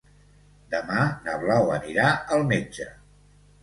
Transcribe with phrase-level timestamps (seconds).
[0.71, 2.93] Demà na Blau anirà al metge.